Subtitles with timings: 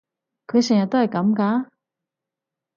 [0.47, 1.65] 佢成日都係噉㗎？